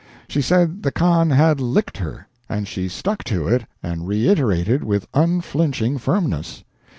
She 0.27 0.41
said 0.41 0.81
the 0.81 0.91
Khan 0.91 1.29
had 1.29 1.61
licked 1.61 1.97
her, 1.97 2.27
and 2.49 2.67
she 2.67 2.87
stuck 2.87 3.23
to 3.25 3.47
it 3.47 3.67
and 3.83 4.07
reiterated 4.07 4.83
with 4.83 5.07
unflinching 5.13 5.99
firmness. 5.99 6.63